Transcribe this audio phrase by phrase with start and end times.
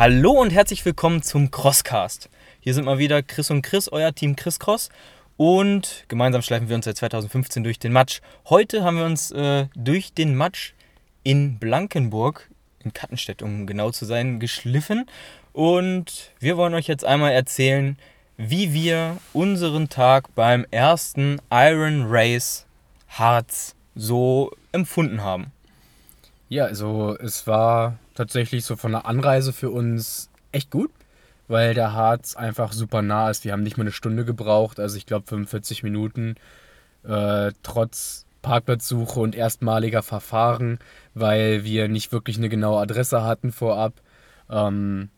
[0.00, 2.30] Hallo und herzlich willkommen zum Crosscast.
[2.60, 4.88] Hier sind mal wieder Chris und Chris, euer Team Chris Cross.
[5.36, 8.22] Und gemeinsam schleifen wir uns seit 2015 durch den Matsch.
[8.48, 10.72] Heute haben wir uns äh, durch den Matsch
[11.22, 12.48] in Blankenburg,
[12.82, 15.04] in Kattenstedt, um genau zu sein, geschliffen.
[15.52, 17.98] Und wir wollen euch jetzt einmal erzählen,
[18.38, 22.64] wie wir unseren Tag beim ersten Iron Race
[23.06, 25.52] Harz so empfunden haben.
[26.48, 30.90] Ja, also es war tatsächlich so von der Anreise für uns echt gut,
[31.48, 33.46] weil der Harz einfach super nah ist.
[33.46, 36.34] Wir haben nicht mal eine Stunde gebraucht, also ich glaube 45 Minuten,
[37.02, 40.80] äh, trotz Parkplatzsuche und erstmaliger Verfahren,
[41.14, 43.94] weil wir nicht wirklich eine genaue Adresse hatten vorab.
[44.50, 45.08] Ähm,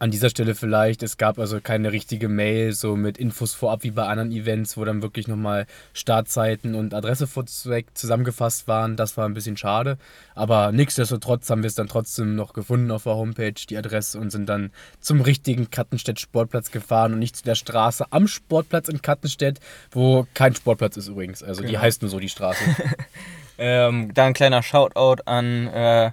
[0.00, 3.92] an dieser Stelle vielleicht, es gab also keine richtige Mail so mit Infos vorab wie
[3.92, 8.96] bei anderen Events, wo dann wirklich nochmal Startzeiten und Adresse vorweg zusammengefasst waren.
[8.96, 9.96] Das war ein bisschen schade.
[10.34, 14.30] Aber nichtsdestotrotz haben wir es dann trotzdem noch gefunden auf der Homepage, die Adresse, und
[14.30, 19.00] sind dann zum richtigen Kattenstedt Sportplatz gefahren und nicht zu der Straße am Sportplatz in
[19.00, 19.60] Kattenstedt,
[19.92, 21.42] wo kein Sportplatz ist übrigens.
[21.42, 21.70] Also genau.
[21.70, 22.62] die heißt nur so die Straße.
[23.58, 26.10] ähm, da ein kleiner Shoutout an äh,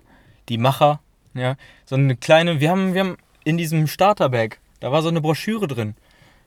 [0.49, 0.99] die Macher.
[1.33, 5.21] Ja, so eine kleine, wir haben, wir haben in diesem Starterbag, da war so eine
[5.21, 5.95] Broschüre drin.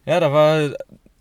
[0.06, 0.74] Ja, da war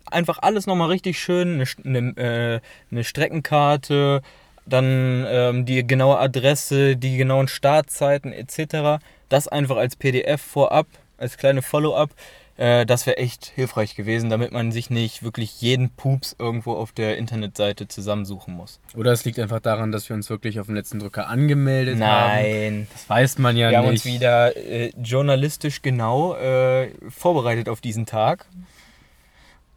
[0.06, 4.22] einfach alles nochmal richtig schön, eine, eine, äh, eine Streckenkarte,
[4.66, 9.02] dann ähm, die genaue Adresse, die genauen Startzeiten etc.
[9.28, 10.86] Das einfach als PDF vorab,
[11.18, 12.10] als kleine Follow-up.
[12.56, 16.92] Äh, das wäre echt hilfreich gewesen, damit man sich nicht wirklich jeden Pups irgendwo auf
[16.92, 18.80] der Internetseite zusammensuchen muss.
[18.94, 22.08] Oder es liegt einfach daran, dass wir uns wirklich auf den letzten Drücker angemeldet Nein.
[22.08, 22.42] haben.
[22.42, 22.86] Nein.
[22.92, 23.72] Das weiß man ja wir nicht.
[23.72, 28.46] Wir haben uns wieder äh, journalistisch genau äh, vorbereitet auf diesen Tag.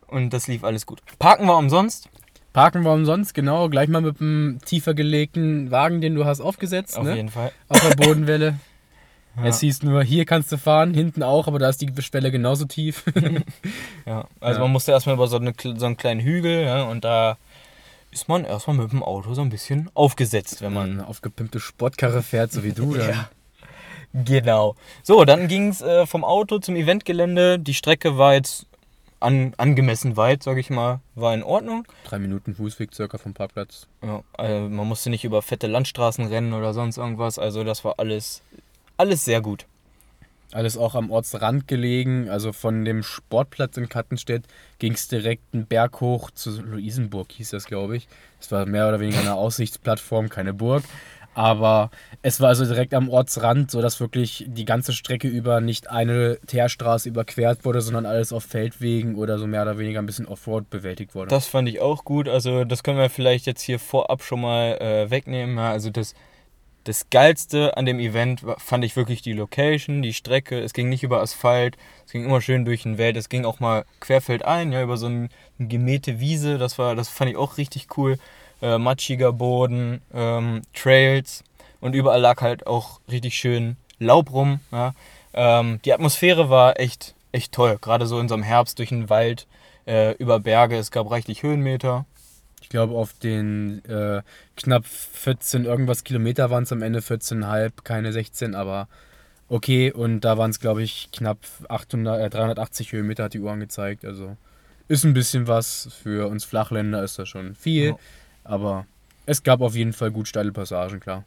[0.06, 1.02] Und das lief alles gut.
[1.20, 2.10] Parken wir umsonst?
[2.54, 3.70] Parken wir umsonst, genau.
[3.70, 6.98] Gleich mal mit einem tiefer gelegten Wagen, den du hast, aufgesetzt.
[6.98, 7.16] Auf ne?
[7.16, 7.52] jeden Fall.
[7.70, 8.60] Auf der Bodenwelle.
[9.38, 9.46] Ja.
[9.46, 12.66] Es hieß nur, hier kannst du fahren, hinten auch, aber da ist die Schwelle genauso
[12.66, 13.04] tief.
[14.06, 14.64] ja, also ja.
[14.64, 17.38] man musste erstmal über so, eine, so einen kleinen Hügel ja, und da
[18.10, 20.92] ist man erstmal mit dem Auto so ein bisschen aufgesetzt, wenn man.
[20.92, 22.94] Eine aufgepimpte Sportkarre fährt, so wie du.
[22.96, 23.10] Dann.
[23.10, 23.30] ja.
[24.14, 24.76] Genau.
[25.04, 27.60] So, dann ging es äh, vom Auto zum Eventgelände.
[27.60, 28.66] Die Strecke war jetzt
[29.20, 31.86] an, angemessen weit, sage ich mal, war in Ordnung.
[32.06, 33.88] Drei Minuten Fußweg circa vom Parkplatz.
[34.02, 37.38] Ja, also man musste nicht über fette Landstraßen rennen oder sonst irgendwas.
[37.38, 38.42] Also das war alles
[38.98, 39.66] alles sehr gut.
[40.54, 42.30] Alles auch am Ortsrand gelegen.
[42.30, 44.44] Also von dem Sportplatz in Kattenstedt
[44.80, 48.08] ging es direkt einen Berg hoch zu Luisenburg, hieß das, glaube ich.
[48.40, 50.84] Es war mehr oder weniger eine Aussichtsplattform, keine Burg.
[51.38, 51.92] Aber
[52.24, 57.10] es war also direkt am Ortsrand, sodass wirklich die ganze Strecke über nicht eine Teerstraße
[57.10, 61.14] überquert wurde, sondern alles auf Feldwegen oder so mehr oder weniger ein bisschen Offroad bewältigt
[61.14, 61.30] wurde.
[61.30, 62.28] Das fand ich auch gut.
[62.28, 65.60] Also das können wir vielleicht jetzt hier vorab schon mal äh, wegnehmen.
[65.60, 66.16] Also das
[66.88, 70.58] das Geilste an dem Event fand ich wirklich die Location, die Strecke.
[70.60, 71.76] Es ging nicht über Asphalt,
[72.06, 73.18] es ging immer schön durch den Wald.
[73.18, 75.28] Es ging auch mal querfeldein, ja, über so eine,
[75.60, 76.58] eine gemähte Wiese.
[76.58, 78.18] Das, war, das fand ich auch richtig cool.
[78.62, 81.44] Äh, matschiger Boden, ähm, Trails
[81.82, 84.62] und überall lag halt auch richtig schön Laub rum.
[84.72, 84.94] Ja.
[85.34, 87.78] Ähm, die Atmosphäre war echt, echt toll.
[87.82, 89.46] Gerade so in so einem Herbst durch den Wald,
[89.86, 90.78] äh, über Berge.
[90.78, 92.06] Es gab reichlich Höhenmeter.
[92.62, 94.22] Ich glaube, auf den äh,
[94.56, 98.88] knapp 14 irgendwas Kilometer waren es am Ende 14,5, keine 16, aber
[99.48, 99.92] okay.
[99.92, 101.38] Und da waren es, glaube ich, knapp
[101.70, 104.06] 800, äh, 380 Höhenmeter, hat die Uhr angezeigt.
[104.06, 104.36] Also
[104.88, 105.90] ist ein bisschen was.
[106.02, 107.90] Für uns Flachländer ist das schon viel.
[107.90, 107.98] Ja.
[108.44, 108.86] Aber
[109.26, 111.24] es gab auf jeden Fall gut steile Passagen, klar.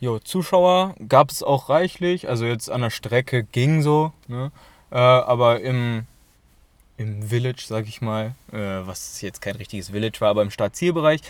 [0.00, 2.28] Jo, Zuschauer gab es auch reichlich.
[2.28, 4.12] Also jetzt an der Strecke ging so.
[4.28, 4.52] Ne?
[4.90, 6.04] Äh, aber im
[6.98, 11.20] im Village, sag ich mal, äh, was jetzt kein richtiges Village war, aber im Startzielbereich,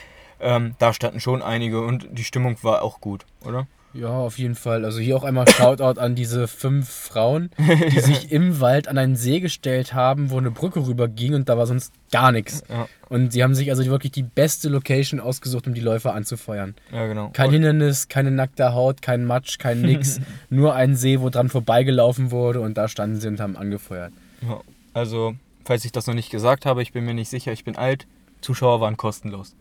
[0.40, 3.66] ähm, da standen schon einige und die Stimmung war auch gut, oder?
[3.94, 4.84] Ja, auf jeden Fall.
[4.84, 9.16] Also hier auch einmal Shoutout an diese fünf Frauen, die sich im Wald an einen
[9.16, 12.62] See gestellt haben, wo eine Brücke rüber ging und da war sonst gar nichts.
[12.68, 12.86] Ja.
[13.08, 16.74] Und sie haben sich also wirklich die beste Location ausgesucht, um die Läufer anzufeuern.
[16.92, 17.30] Ja, genau.
[17.32, 20.20] Kein Hindernis, keine nackte Haut, kein Matsch, kein nix.
[20.50, 24.12] nur ein See, wo dran vorbeigelaufen wurde und da standen sie und haben angefeuert.
[24.42, 24.60] Ja,
[24.92, 25.34] also
[25.68, 28.06] falls ich das noch nicht gesagt habe, ich bin mir nicht sicher, ich bin alt.
[28.40, 29.54] Zuschauer waren kostenlos.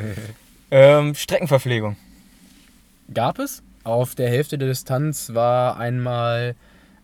[0.70, 1.96] ähm, Streckenverpflegung.
[3.12, 3.64] Gab es.
[3.82, 6.54] Auf der Hälfte der Distanz war einmal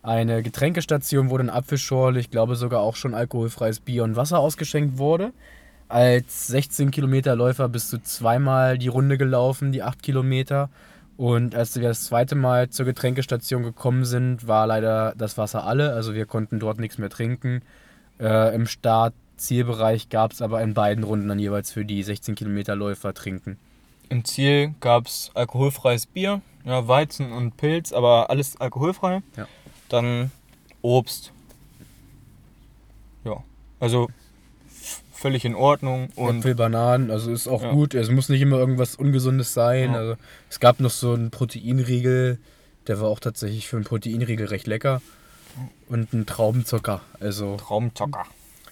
[0.03, 4.99] eine Getränkestation, wo dann Apfelschorle, ich glaube sogar auch schon alkoholfreies Bier und Wasser ausgeschenkt
[4.99, 5.33] wurde.
[5.89, 10.71] Als 16 Kilometer Läufer bist du zweimal die Runde gelaufen, die 8 Kilometer.
[11.17, 15.93] Und als wir das zweite Mal zur Getränkestation gekommen sind, war leider das Wasser alle.
[15.95, 17.63] Also wir konnten dort nichts mehr trinken.
[18.21, 22.75] Äh, Im Start-Zielbereich gab es aber in beiden Runden dann jeweils für die 16 Kilometer
[22.77, 23.59] Läufer trinken.
[24.11, 29.23] im Ziel gab es alkoholfreies Bier, ja, Weizen und Pilz, aber alles alkoholfrei.
[29.37, 29.47] Ja.
[29.91, 30.31] Dann
[30.83, 31.33] Obst.
[33.25, 33.43] Ja,
[33.81, 34.09] also
[35.13, 36.09] völlig in Ordnung.
[36.17, 37.73] Und Äpfel, Bananen, also ist auch Ja.
[37.73, 37.95] gut.
[37.95, 39.93] Es muss nicht immer irgendwas Ungesundes sein.
[39.93, 39.99] Ja.
[39.99, 40.17] Also,
[40.49, 42.39] es gab noch so einen Proteinriegel,
[42.87, 45.03] der war auch tatsächlich für einen Proteinriegel recht lecker.
[45.89, 47.01] Und einen Traubenzucker.
[47.21, 48.25] Also Traumzocker.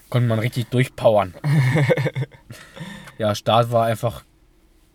[0.09, 1.33] konnte man richtig durchpowern.
[3.17, 4.23] ja, Start war einfach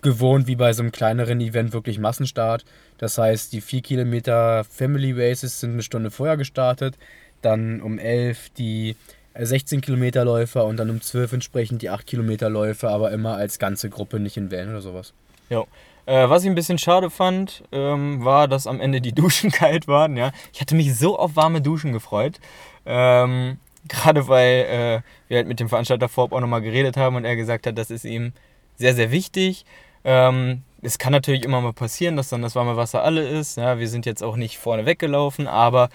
[0.02, 2.64] gewohnt wie bei so einem kleineren Event wirklich Massenstart.
[2.98, 6.98] Das heißt, die 4 Kilometer Family Races sind eine Stunde vorher gestartet.
[7.40, 8.96] Dann um 11 die
[9.34, 13.36] äh, 16 Kilometer Läufer und dann um 12 entsprechend die 8 Kilometer Läufer, aber immer
[13.36, 15.14] als ganze Gruppe, nicht in Wellen oder sowas.
[15.48, 15.64] Ja.
[16.04, 19.88] Äh, was ich ein bisschen schade fand, ähm, war, dass am Ende die Duschen kalt
[19.88, 20.16] waren.
[20.16, 20.32] Ja.
[20.52, 22.40] Ich hatte mich so auf warme Duschen gefreut.
[22.86, 23.58] Ähm,
[23.88, 27.34] Gerade weil äh, wir halt mit dem Veranstalter vorab auch nochmal geredet haben und er
[27.34, 28.32] gesagt hat, das ist ihm
[28.76, 29.64] sehr, sehr wichtig.
[30.04, 33.56] Ähm, es kann natürlich immer mal passieren, dass dann das warme Wasser alle ist.
[33.56, 35.88] Ja, wir sind jetzt auch nicht vorne weggelaufen, aber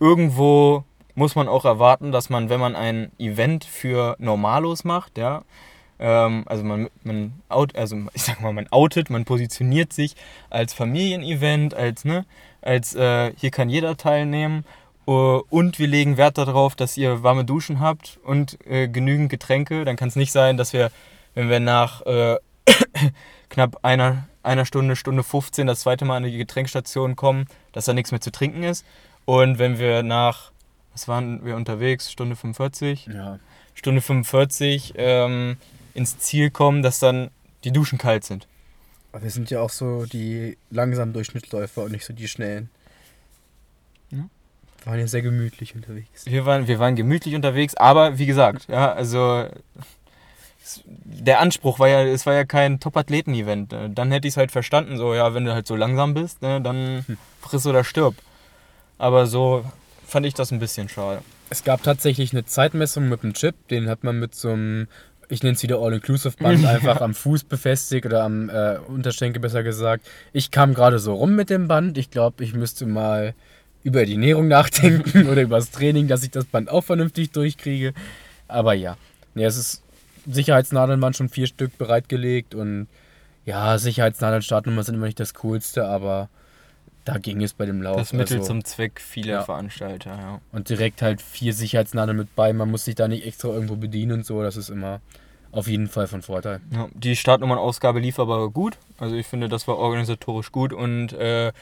[0.00, 0.84] irgendwo
[1.14, 5.42] muss man auch erwarten, dass man, wenn man ein Event für Normalos macht, ja,
[5.98, 10.14] also man, man out, also ich sag mal, man outet, man positioniert sich
[10.50, 12.24] als Familienevent, als, ne,
[12.62, 14.64] als äh, hier kann jeder teilnehmen.
[15.06, 19.84] Uh, und wir legen Wert darauf, dass ihr warme Duschen habt und äh, genügend Getränke.
[19.84, 20.90] Dann kann es nicht sein, dass wir,
[21.34, 22.38] wenn wir nach äh,
[23.50, 27.92] knapp einer, einer Stunde, Stunde 15 das zweite Mal an die Getränkstation kommen, dass da
[27.92, 28.86] nichts mehr zu trinken ist.
[29.26, 30.52] Und wenn wir nach,
[30.92, 33.38] was waren wir unterwegs, Stunde 45, Ja.
[33.74, 35.56] Stunde 45 ähm,
[35.94, 37.30] ins Ziel kommen, dass dann
[37.64, 38.46] die Duschen kalt sind.
[39.12, 42.68] Aber wir sind ja auch so die langsamen Durchschnittsläufer und nicht so die schnellen.
[44.10, 44.18] Ja.
[44.82, 46.26] Wir waren ja sehr gemütlich unterwegs.
[46.26, 49.46] Wir waren, wir waren gemütlich unterwegs, aber wie gesagt, ja, also
[50.84, 53.74] der Anspruch war ja, es war ja kein Top-Athleten-Event.
[53.94, 56.60] Dann hätte ich es halt verstanden, so, ja, wenn du halt so langsam bist, ne,
[56.60, 57.04] dann
[57.40, 58.14] friss oder stirb.
[58.98, 59.64] Aber so
[60.06, 61.22] fand ich das ein bisschen schade.
[61.50, 64.88] Es gab tatsächlich eine Zeitmessung mit einem Chip, den hat man mit so einem,
[65.28, 70.06] ich nenne es wieder All-Inclusive-Band, einfach am Fuß befestigt oder am äh, Unterschenkel besser gesagt.
[70.32, 71.98] Ich kam gerade so rum mit dem Band.
[71.98, 73.34] Ich glaube, ich müsste mal
[73.82, 77.92] über die Ernährung nachdenken oder über das Training, dass ich das Band auch vernünftig durchkriege.
[78.48, 78.96] Aber ja,
[79.34, 79.82] nee, es ist,
[80.26, 82.88] Sicherheitsnadeln waren schon vier Stück bereitgelegt und
[83.44, 86.30] ja, Sicherheitsnadeln, Startnummern sind immer nicht das Coolste, aber
[87.04, 87.96] da ging es bei dem Lauf.
[87.96, 89.42] Das Mittel also- zum Zweck vieler Ja.
[89.42, 90.40] Veranstalter, ja.
[90.52, 92.52] und direkt halt vier Sicherheitsnadeln mit bei.
[92.52, 94.42] Man muss sich da nicht extra irgendwo bedienen und so.
[94.42, 95.00] Das ist immer
[95.52, 96.60] auf jeden Fall von Vorteil.
[96.72, 98.78] Ja, die Startnummernausgabe lief aber gut.
[98.98, 101.52] Also ich finde, das war organisatorisch gut und äh,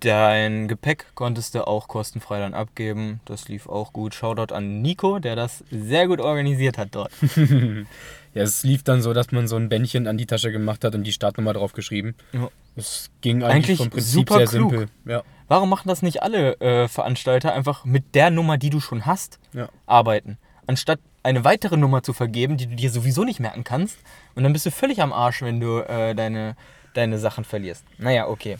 [0.00, 3.20] dein Gepäck konntest du auch kostenfrei dann abgeben.
[3.24, 4.14] Das lief auch gut.
[4.14, 7.12] Shoutout an Nico, der das sehr gut organisiert hat dort.
[8.34, 10.94] Ja, es lief dann so, dass man so ein Bändchen an die Tasche gemacht hat
[10.94, 12.14] und die Startnummer drauf geschrieben.
[12.32, 12.48] Ja.
[12.76, 14.70] Es ging eigentlich, Eigentlich vom Prinzip super sehr klug.
[14.70, 14.88] simpel.
[15.04, 15.22] Ja.
[15.48, 19.38] Warum machen das nicht alle äh, Veranstalter einfach mit der Nummer, die du schon hast,
[19.52, 19.68] Ja.
[19.86, 20.38] arbeiten?
[20.66, 23.98] Anstatt eine weitere Nummer zu vergeben, die du dir sowieso nicht merken kannst.
[24.34, 26.56] Und dann bist du völlig am Arsch, wenn du äh, deine,
[26.94, 27.84] deine Sachen verlierst.
[27.98, 28.56] Naja, okay.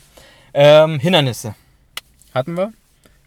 [0.53, 1.55] Ähm, Hindernisse.
[2.33, 2.71] Hatten wir.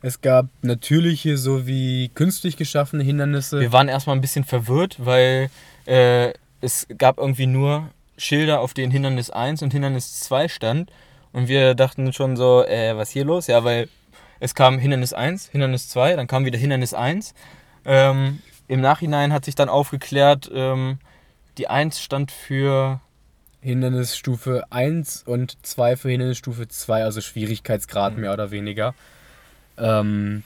[0.02, 3.58] Es gab natürliche sowie künstlich geschaffene Hindernisse.
[3.60, 5.50] Wir waren erstmal ein bisschen verwirrt, weil
[5.86, 10.90] äh, es gab irgendwie nur Schilder, auf denen Hindernis 1 und Hindernis 2 stand.
[11.32, 13.46] Und wir dachten schon so, äh, was hier los?
[13.46, 13.88] Ja, weil
[14.40, 17.34] es kam Hindernis 1, Hindernis 2, dann kam wieder Hindernis 1.
[17.84, 20.98] Ähm, Im Nachhinein hat sich dann aufgeklärt, ähm,
[21.58, 23.00] die 1 stand für
[23.60, 28.20] Hindernisstufe 1 und 2 für Hindernisstufe 2, also Schwierigkeitsgrad Mhm.
[28.20, 28.94] mehr oder weniger.
[29.78, 30.42] Ähm,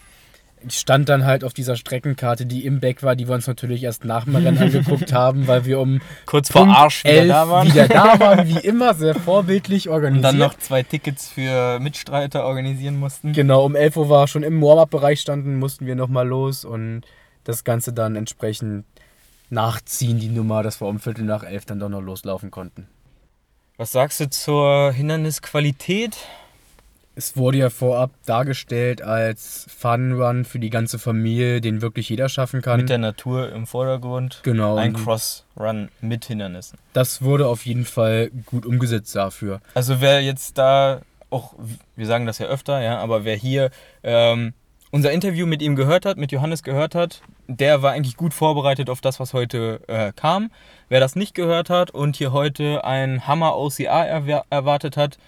[0.69, 4.05] stand dann halt auf dieser Streckenkarte, die im Back war, die wir uns natürlich erst
[4.05, 7.49] nach dem Rennen angeguckt haben, weil wir um kurz vor Punkt Arsch wieder 11 da
[7.49, 7.69] waren.
[7.69, 10.25] wieder da waren, wie immer, sehr vorbildlich und organisiert.
[10.25, 13.33] dann noch zwei Tickets für Mitstreiter organisieren mussten.
[13.33, 17.03] Genau, um 11 Uhr war schon im Warm-Up-Bereich standen, mussten wir nochmal los und
[17.45, 18.85] das Ganze dann entsprechend
[19.49, 22.87] nachziehen, die Nummer, dass wir um Viertel nach elf dann doch noch loslaufen konnten.
[23.77, 26.17] Was sagst du zur Hindernisqualität?
[27.17, 32.63] Es wurde ja vorab dargestellt als Fun-Run für die ganze Familie, den wirklich jeder schaffen
[32.63, 32.81] kann.
[32.81, 34.41] Mit der Natur im Vordergrund.
[34.43, 34.77] Genau.
[34.77, 36.79] Ein und Cross-Run mit Hindernissen.
[36.93, 39.61] Das wurde auf jeden Fall gut umgesetzt dafür.
[39.75, 41.01] Also wer jetzt da
[41.31, 41.55] auch,
[41.97, 43.71] wir sagen das ja öfter, ja, aber wer hier
[44.03, 44.55] ähm,
[44.91, 48.91] unser Interview mit ihm gehört hat, mit Johannes gehört hat, der war eigentlich gut vorbereitet
[48.91, 50.51] auf das, was heute äh, kam.
[50.89, 54.05] Wer das nicht gehört hat und hier heute ein Hammer OCA
[54.51, 55.19] erwartet hat,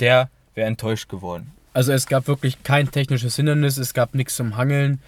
[0.00, 1.52] der wäre enttäuscht geworden.
[1.72, 5.00] Also es gab wirklich kein technisches Hindernis, es gab nichts zum Hangeln.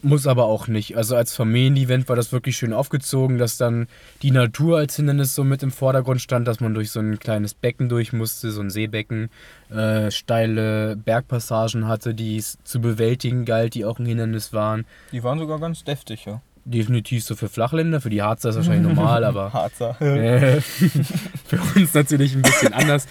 [0.00, 0.96] Muss aber auch nicht.
[0.96, 3.88] Also als Familienevent war das wirklich schön aufgezogen, dass dann
[4.22, 7.52] die Natur als Hindernis so mit im Vordergrund stand, dass man durch so ein kleines
[7.52, 9.28] Becken durch musste, so ein Seebecken,
[9.70, 14.86] äh, steile Bergpassagen hatte, die es zu bewältigen galt, die auch ein Hindernis waren.
[15.10, 16.40] Die waren sogar ganz deftig, ja.
[16.64, 20.00] Definitiv so für Flachländer, für die Harzer ist wahrscheinlich normal, aber Harzer.
[20.00, 23.08] äh, für uns natürlich ein bisschen anders.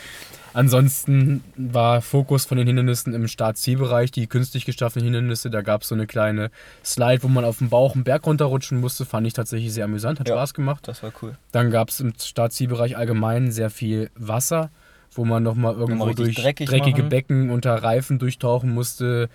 [0.57, 5.51] Ansonsten war Fokus von den Hindernissen im Start-Zielbereich, die künstlich geschaffenen Hindernisse.
[5.51, 6.49] Da gab es so eine kleine
[6.83, 9.05] Slide, wo man auf dem Bauch einen Berg runterrutschen musste.
[9.05, 10.33] Fand ich tatsächlich sehr amüsant, hat Ja.
[10.33, 10.87] Spaß gemacht.
[10.87, 11.37] Das war cool.
[11.51, 14.71] Dann gab es im Start-Zielbereich allgemein sehr viel Wasser,
[15.13, 17.09] wo man nochmal irgendwo richtig durch dreckig dreckige machen.
[17.09, 19.29] Becken unter Reifen durchtauchen musste.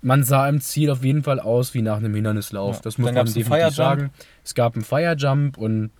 [0.00, 2.76] Man sah im Ziel auf jeden Fall aus wie nach einem Hindernislauf.
[2.76, 2.82] Ja.
[2.84, 4.12] Das muss Dann man definitiv sagen.
[4.42, 5.90] Es gab einen Firejump und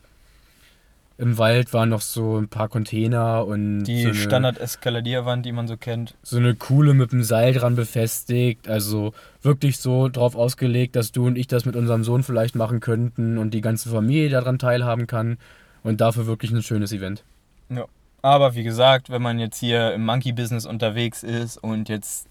[1.16, 5.76] im Wald waren noch so ein paar Container und Die so Standard-Eskaladierwand, die man so
[5.76, 6.14] kennt.
[6.23, 8.68] so eine Kuhle mit einem Seil dran befestigt.
[8.68, 12.80] Also wirklich so drauf ausgelegt, dass du und ich das mit unserem Sohn vielleicht machen
[12.80, 15.38] könnten und die ganze Familie daran teilhaben kann.
[15.85, 17.23] Und dafür wirklich ein schönes Event.
[17.68, 17.85] Ja.
[18.23, 22.26] Aber wie gesagt, wenn man jetzt hier im Monkey-Business unterwegs ist und jetzt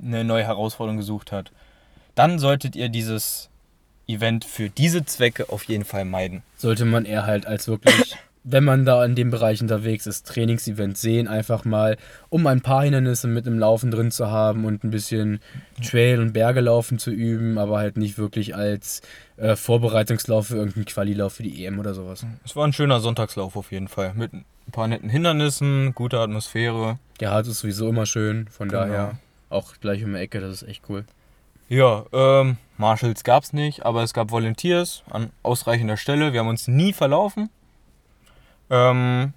[0.00, 1.50] eine neue Herausforderung gesucht hat,
[2.14, 3.48] dann solltet ihr dieses
[4.12, 6.42] Event für diese Zwecke auf jeden Fall meiden.
[6.56, 10.96] sollte man eher halt als wirklich, wenn man da in dem Bereich unterwegs ist, Trainingsevent
[10.96, 11.96] sehen, einfach mal,
[12.30, 15.40] um ein paar Hindernisse mit im Laufen drin zu haben und ein bisschen
[15.82, 19.02] Trail- und Bergelaufen zu üben, aber halt nicht wirklich als
[19.36, 22.24] äh, Vorbereitungslauf für irgendeinen Qualilauf für die EM oder sowas.
[22.44, 24.14] Es war ein schöner Sonntagslauf auf jeden Fall.
[24.14, 26.98] Mit ein paar netten Hindernissen, guter Atmosphäre.
[27.20, 28.82] Der Hart ist sowieso immer schön, von Genau.
[28.82, 29.18] daher
[29.50, 31.04] auch gleich um die Ecke, das ist echt cool.
[31.68, 36.32] Ja, ähm, Marshals gab es nicht, aber es gab Volunteers an ausreichender Stelle.
[36.32, 37.50] Wir haben uns nie verlaufen.
[38.70, 39.34] Ähm,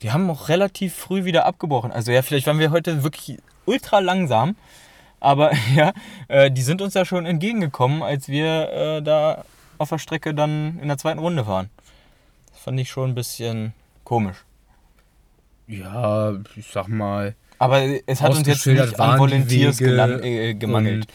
[0.00, 1.92] wir haben auch relativ früh wieder abgebrochen.
[1.92, 4.56] Also ja, vielleicht waren wir heute wirklich ultra langsam.
[5.20, 5.92] Aber ja,
[6.28, 9.44] äh, die sind uns ja schon entgegengekommen, als wir äh, da
[9.78, 11.68] auf der Strecke dann in der zweiten Runde waren.
[12.50, 13.74] Das fand ich schon ein bisschen
[14.04, 14.38] komisch.
[15.66, 21.08] Ja, ich sag mal, Aber es hat uns jetzt nicht an Volunteers gelang, äh, gemangelt.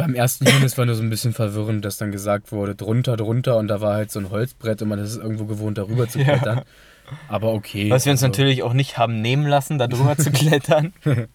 [0.00, 3.56] Beim ersten Hindernis war nur so ein bisschen verwirrend, dass dann gesagt wurde, drunter, drunter
[3.56, 6.18] und da war halt so ein Holzbrett und man ist es irgendwo gewohnt, darüber zu
[6.18, 6.24] Ja.
[6.24, 6.62] klettern.
[7.28, 7.90] Aber okay.
[7.90, 10.92] Was wir uns also, natürlich auch nicht haben nehmen lassen, da drüber zu klettern.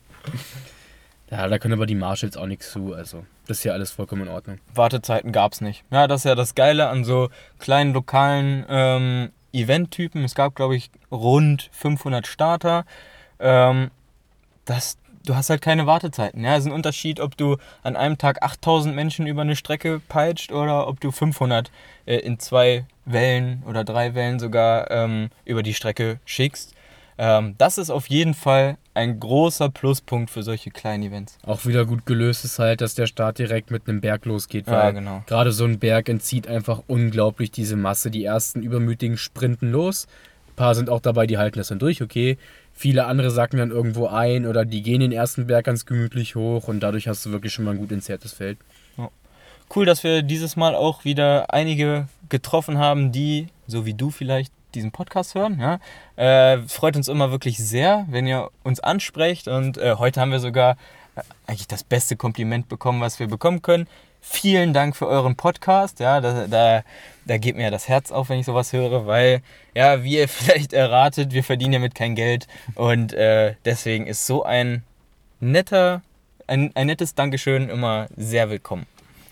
[1.32, 4.24] Ja, da können aber die Marshalls auch nichts zu, also das ist ja alles vollkommen
[4.24, 4.60] in Ordnung.
[4.74, 5.84] Wartezeiten gab es nicht.
[5.92, 10.24] Ja, das ist ja das Geile an so kleinen lokalen ähm, Eventtypen.
[10.24, 12.86] Es gab, glaube ich, rund 500 Starter.
[13.40, 13.90] Ähm,
[14.66, 16.44] das, du hast halt keine Wartezeiten.
[16.44, 20.00] Ja, es ist ein Unterschied, ob du an einem Tag 8000 Menschen über eine Strecke
[20.08, 21.72] peitscht oder ob du 500
[22.06, 26.74] äh, in zwei Wellen oder drei Wellen sogar ähm, über die Strecke schickst.
[27.18, 31.38] Ähm, das ist auf jeden Fall ein großer Pluspunkt für solche kleinen Events.
[31.46, 34.74] Auch wieder gut gelöst ist halt, dass der Start direkt mit einem Berg losgeht, Ja,
[34.84, 35.24] weil genau.
[35.26, 38.12] gerade so ein Berg entzieht einfach unglaublich diese Masse.
[38.12, 40.08] Die ersten übermütigen sprinten los.
[40.50, 42.38] Ein paar sind auch dabei, die halten das dann durch, okay.
[42.76, 46.68] Viele andere sacken dann irgendwo ein oder die gehen den ersten Berg ganz gemütlich hoch
[46.68, 48.58] und dadurch hast du wirklich schon mal ein gut entzerrtes Feld.
[49.74, 54.52] Cool, dass wir dieses Mal auch wieder einige getroffen haben, die, so wie du vielleicht,
[54.76, 55.60] diesen Podcast hören.
[55.60, 55.80] Ja?
[56.18, 59.48] Äh, freut uns immer wirklich sehr, wenn ihr uns ansprecht.
[59.48, 60.78] Und äh, heute haben wir sogar
[61.16, 63.88] äh, eigentlich das beste Kompliment bekommen, was wir bekommen können.
[64.28, 66.00] Vielen Dank für euren Podcast.
[66.00, 66.84] Ja, da, da,
[67.26, 69.44] da geht mir ja das Herz auf, wenn ich sowas höre, weil,
[69.76, 72.48] ja, wie ihr vielleicht erratet, wir verdienen damit kein Geld.
[72.74, 74.84] Und äh, deswegen ist so ein
[75.40, 76.02] netter,
[76.48, 78.88] ein, ein nettes Dankeschön immer sehr willkommen.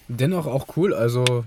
[0.08, 1.44] Dennoch auch cool, also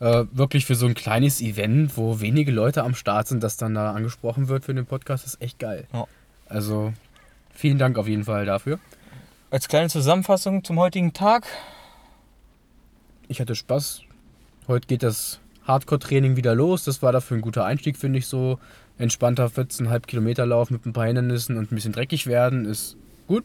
[0.00, 3.74] äh, wirklich für so ein kleines Event, wo wenige Leute am Start sind, dass dann
[3.74, 5.86] da angesprochen wird für den Podcast, ist echt geil.
[5.94, 6.06] Ja.
[6.46, 6.92] Also
[7.54, 8.78] vielen Dank auf jeden Fall dafür.
[9.50, 11.46] Als kleine Zusammenfassung zum heutigen Tag.
[13.32, 14.02] Ich hatte Spaß.
[14.68, 16.84] Heute geht das Hardcore-Training wieder los.
[16.84, 18.58] Das war dafür ein guter Einstieg, finde ich so.
[18.98, 22.98] Entspannter 14,5 Kilometer Lauf mit ein paar Hindernissen und ein bisschen dreckig werden ist
[23.28, 23.44] gut.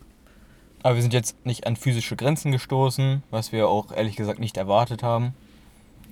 [0.84, 4.58] Aber wir sind jetzt nicht an physische Grenzen gestoßen, was wir auch ehrlich gesagt nicht
[4.58, 5.34] erwartet haben.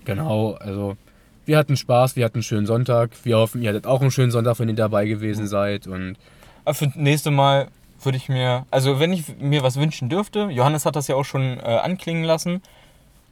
[0.05, 0.95] Genau, also
[1.43, 3.11] wir hatten Spaß, wir hatten einen schönen Sonntag.
[3.25, 5.85] Wir hoffen, ihr hattet auch einen schönen Sonntag, wenn ihr dabei gewesen seid.
[5.85, 6.15] Und
[6.63, 7.67] Aber für das nächste Mal
[8.01, 11.25] würde ich mir, also wenn ich mir was wünschen dürfte, Johannes hat das ja auch
[11.25, 12.61] schon äh, anklingen lassen,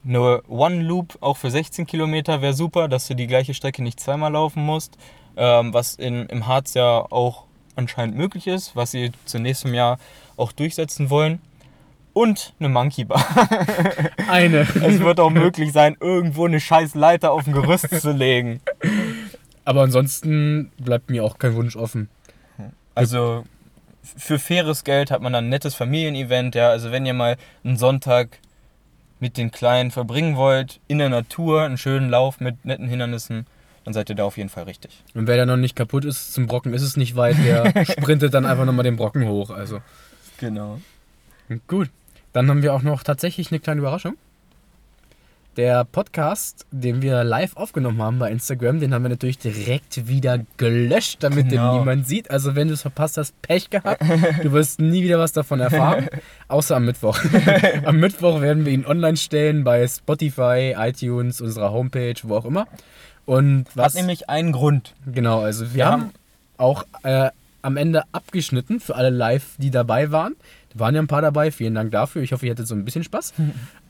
[0.05, 3.99] eine One Loop auch für 16 Kilometer wäre super, dass du die gleiche Strecke nicht
[3.99, 4.97] zweimal laufen musst,
[5.37, 7.45] ähm, was in, im Harz ja auch
[7.75, 9.97] anscheinend möglich ist, was sie zu nächstem Jahr
[10.37, 11.41] auch durchsetzen wollen.
[12.13, 13.25] Und eine Monkey Bar.
[14.29, 14.61] eine.
[14.61, 18.61] Es wird auch möglich sein, irgendwo eine scheiß Leiter auf ein Gerüst zu legen.
[19.65, 22.09] Aber ansonsten bleibt mir auch kein Wunsch offen.
[22.93, 23.45] Also
[24.03, 26.69] für faires Geld hat man dann ein nettes Familienevent, ja.
[26.69, 28.37] Also wenn ihr mal einen Sonntag
[29.23, 33.47] mit den Kleinen verbringen wollt, in der Natur, einen schönen Lauf mit netten Hindernissen,
[33.85, 35.01] dann seid ihr da auf jeden Fall richtig.
[35.15, 38.33] Und wer da noch nicht kaputt ist, zum Brocken ist es nicht weit, der sprintet
[38.33, 39.49] dann einfach nochmal den Brocken hoch.
[39.49, 39.79] Also
[40.39, 40.81] Genau.
[41.67, 41.89] gut.
[42.33, 44.17] Dann haben wir auch noch tatsächlich eine kleine Überraschung.
[45.55, 50.39] Der Podcast, den wir live aufgenommen haben bei Instagram, den haben wir natürlich direkt wieder
[50.57, 51.73] gelöscht, damit Genau.
[51.73, 52.31] den niemand sieht.
[52.31, 54.01] Also wenn du es verpasst hast, Pech gehabt.
[54.41, 56.07] Du wirst nie wieder was davon erfahren,
[56.47, 57.19] außer am Mittwoch.
[57.85, 62.67] am Mittwoch werden wir ihn online stellen bei Spotify, iTunes, unserer Homepage, wo auch immer.
[63.25, 64.95] Und was Hat nämlich einen Grund.
[65.05, 66.11] Genau, also wir, Wir haben, haben-
[66.57, 67.29] auch äh,
[67.61, 70.35] am Ende abgeschnitten für alle live, die dabei waren.
[70.73, 72.21] Waren ja ein paar dabei, vielen Dank dafür.
[72.21, 73.33] Ich hoffe, ihr hattet so ein bisschen Spaß.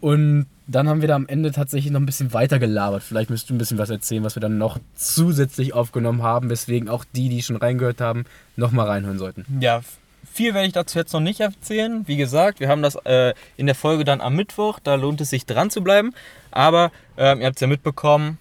[0.02, 3.04] Und dann haben wir da am Ende tatsächlich noch ein bisschen weiter gelabert.
[3.04, 6.90] Vielleicht müsst du ein bisschen was erzählen, was wir dann noch zusätzlich aufgenommen haben, weswegen
[6.90, 8.26] auch die, die schon reingehört haben,
[8.56, 9.46] nochmal reinhören sollten.
[9.60, 9.82] Ja,
[10.32, 12.08] viel werde ich dazu jetzt noch nicht erzählen.
[12.08, 14.80] Wie gesagt, wir haben das äh, in der Folge dann am Mittwoch.
[14.80, 16.14] Da lohnt es sich dran zu bleiben.
[16.52, 18.38] Aber ähm, ihr habt es ja mitbekommen.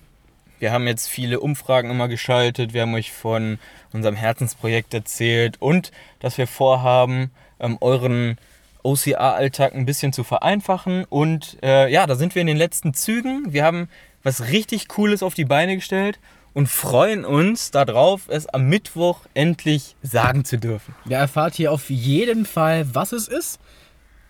[0.58, 2.72] Wir haben jetzt viele Umfragen immer geschaltet.
[2.72, 3.58] Wir haben euch von
[3.92, 8.36] unserem Herzensprojekt erzählt und dass wir vorhaben, ähm, euren
[8.82, 11.04] OCA-Alltag ein bisschen zu vereinfachen.
[11.04, 13.52] Und äh, ja, da sind wir in den letzten Zügen.
[13.52, 13.88] Wir haben
[14.22, 16.18] was richtig Cooles auf die Beine gestellt
[16.54, 20.94] und freuen uns darauf, es am Mittwoch endlich sagen zu dürfen.
[21.08, 23.58] Ihr erfahrt hier auf jeden Fall, was es ist.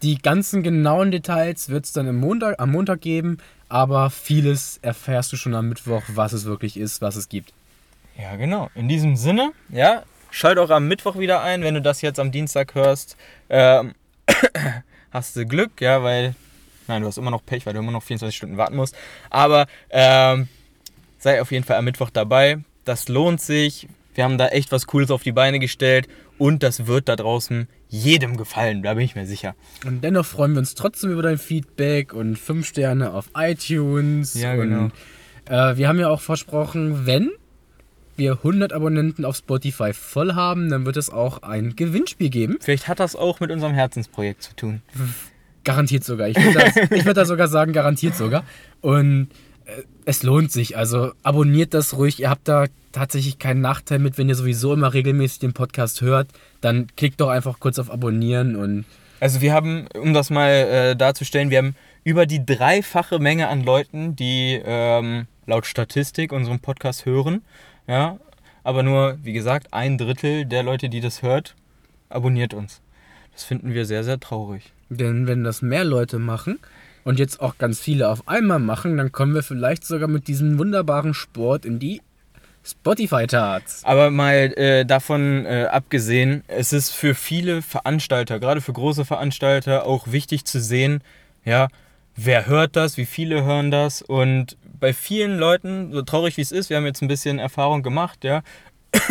[0.02, 5.36] Die ganzen genauen Details wird es dann Montag, am Montag geben, aber vieles erfährst du
[5.36, 7.52] schon am Mittwoch, was es wirklich ist, was es gibt.
[8.18, 8.68] Ja, genau.
[8.74, 12.32] In diesem Sinne, ja, schalt auch am Mittwoch wieder ein, wenn du das jetzt am
[12.32, 13.16] Dienstag hörst.
[13.48, 13.94] Ähm,
[15.10, 16.34] hast du Glück, ja, weil.
[16.88, 18.96] Nein, du hast immer noch Pech, weil du immer noch 24 Stunden warten musst.
[19.30, 20.48] Aber ähm,
[21.18, 22.58] sei auf jeden Fall am Mittwoch dabei.
[22.84, 23.86] Das lohnt sich.
[24.14, 26.08] Wir haben da echt was Cooles auf die Beine gestellt.
[26.38, 29.54] Und das wird da draußen jedem gefallen, da bin ich mir sicher.
[29.86, 34.34] Und dennoch freuen wir uns trotzdem über dein Feedback und 5 Sterne auf iTunes.
[34.34, 34.84] Ja, genau.
[34.84, 34.92] Und,
[35.48, 37.30] äh, wir haben ja auch versprochen, wenn
[38.22, 42.56] wir 100 Abonnenten auf Spotify voll haben, dann wird es auch ein Gewinnspiel geben.
[42.60, 44.82] Vielleicht hat das auch mit unserem Herzensprojekt zu tun.
[45.64, 46.28] Garantiert sogar.
[46.28, 48.44] Ich würde würd da sogar sagen, garantiert sogar.
[48.80, 49.28] Und
[49.64, 50.76] äh, es lohnt sich.
[50.76, 52.20] Also abonniert das ruhig.
[52.20, 56.28] Ihr habt da tatsächlich keinen Nachteil mit, wenn ihr sowieso immer regelmäßig den Podcast hört.
[56.60, 58.84] Dann klickt doch einfach kurz auf Abonnieren und
[59.20, 63.64] Also wir haben, um das mal äh, darzustellen, wir haben über die dreifache Menge an
[63.64, 67.42] Leuten, die ähm, laut Statistik unseren Podcast hören.
[67.86, 68.18] Ja,
[68.64, 71.56] aber nur, wie gesagt, ein Drittel der Leute, die das hört,
[72.08, 72.80] abonniert uns.
[73.32, 74.72] Das finden wir sehr, sehr traurig.
[74.88, 76.58] Denn wenn das mehr Leute machen
[77.04, 80.58] und jetzt auch ganz viele auf einmal machen, dann kommen wir vielleicht sogar mit diesem
[80.58, 82.02] wunderbaren Sport in die
[82.64, 83.84] Spotify-Charts.
[83.84, 89.86] Aber mal äh, davon äh, abgesehen, es ist für viele Veranstalter, gerade für große Veranstalter,
[89.86, 91.02] auch wichtig zu sehen,
[91.44, 91.68] ja,
[92.16, 96.52] wer hört das, wie viele hören das und bei vielen Leuten, so traurig wie es
[96.52, 98.42] ist, wir haben jetzt ein bisschen Erfahrung gemacht, ja,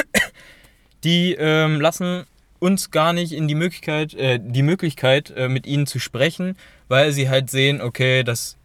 [1.04, 2.26] die ähm, lassen
[2.60, 6.56] uns gar nicht in die Möglichkeit, äh, die Möglichkeit, äh, mit ihnen zu sprechen,
[6.90, 8.58] weil sie halt sehen, okay, das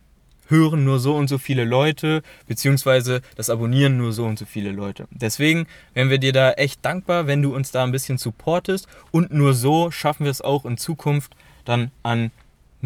[0.49, 4.71] hören nur so und so viele Leute, beziehungsweise das abonnieren nur so und so viele
[4.71, 5.07] Leute.
[5.11, 9.33] Deswegen wären wir dir da echt dankbar, wenn du uns da ein bisschen supportest und
[9.33, 12.31] nur so schaffen wir es auch in Zukunft dann an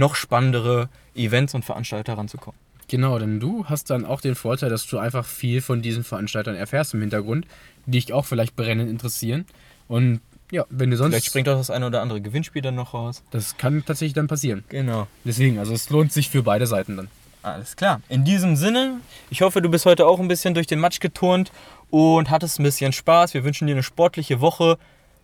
[0.01, 2.59] noch spannendere Events und Veranstalter ranzukommen.
[2.89, 6.57] Genau, denn du hast dann auch den Vorteil, dass du einfach viel von diesen Veranstaltern
[6.57, 7.47] erfährst im Hintergrund,
[7.87, 9.45] die dich auch vielleicht brennend interessieren.
[9.87, 11.13] Und ja, wenn du sonst.
[11.13, 13.23] Vielleicht springt auch das eine oder andere Gewinnspiel dann noch raus.
[13.31, 14.65] Das kann tatsächlich dann passieren.
[14.69, 15.07] Genau.
[15.25, 17.09] Deswegen, also es lohnt sich für beide Seiten dann.
[17.43, 18.03] Alles klar.
[18.09, 21.53] In diesem Sinne, ich hoffe, du bist heute auch ein bisschen durch den Matsch geturnt
[21.91, 23.35] und hattest ein bisschen Spaß.
[23.35, 24.79] Wir wünschen dir eine sportliche Woche.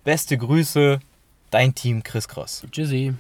[0.05, 1.01] Beste Grüße,
[1.51, 2.63] dein Team Chris Cross.
[2.71, 3.17] Tschüssi.